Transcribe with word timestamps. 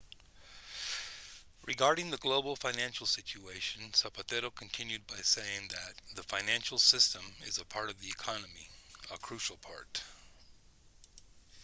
regarding 1.67 2.09
the 2.09 2.17
global 2.17 2.55
financial 2.55 3.05
situation 3.05 3.83
zapatero 3.91 4.49
continued 4.55 5.05
by 5.05 5.17
saying 5.21 5.67
that 5.69 5.93
the 6.15 6.23
financial 6.23 6.79
system 6.79 7.21
is 7.45 7.59
a 7.59 7.65
part 7.65 7.87
of 7.91 8.01
the 8.01 8.07
economy 8.09 8.67
a 9.13 9.17
crucial 9.19 9.57
part 9.57 10.01